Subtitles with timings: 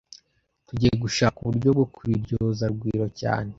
[0.67, 3.49] Tugiye gushaka uburyo bwo kubiryoza Rugwiro cyane